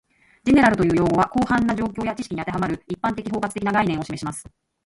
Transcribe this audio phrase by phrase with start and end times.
[0.43, 4.49] "General" という用語は、広範な状況や知識に当てはまる、一般的・包括的な概念を示します